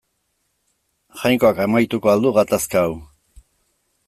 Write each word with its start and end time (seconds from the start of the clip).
Jainkoak 1.23 1.61
amaituko 1.67 2.13
al 2.15 2.25
du 2.27 2.35
gatazka 2.39 2.87
hau. 2.87 3.01